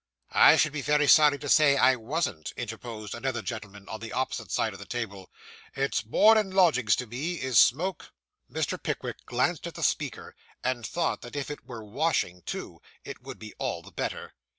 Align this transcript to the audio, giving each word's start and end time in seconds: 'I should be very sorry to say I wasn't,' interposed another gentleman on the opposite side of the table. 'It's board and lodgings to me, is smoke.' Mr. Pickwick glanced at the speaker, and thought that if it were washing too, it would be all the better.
'I 0.31 0.55
should 0.57 0.73
be 0.73 0.81
very 0.81 1.05
sorry 1.07 1.37
to 1.37 1.47
say 1.47 1.77
I 1.77 1.95
wasn't,' 1.95 2.53
interposed 2.57 3.13
another 3.13 3.43
gentleman 3.43 3.87
on 3.87 3.99
the 3.99 4.13
opposite 4.13 4.51
side 4.51 4.73
of 4.73 4.79
the 4.79 4.85
table. 4.87 5.29
'It's 5.75 6.01
board 6.01 6.39
and 6.39 6.51
lodgings 6.51 6.95
to 6.95 7.05
me, 7.05 7.35
is 7.39 7.59
smoke.' 7.59 8.11
Mr. 8.51 8.81
Pickwick 8.81 9.23
glanced 9.27 9.67
at 9.67 9.75
the 9.75 9.83
speaker, 9.83 10.35
and 10.63 10.87
thought 10.87 11.21
that 11.21 11.35
if 11.35 11.51
it 11.51 11.67
were 11.67 11.83
washing 11.85 12.41
too, 12.47 12.81
it 13.03 13.21
would 13.21 13.37
be 13.37 13.53
all 13.59 13.83
the 13.83 13.91
better. 13.91 14.33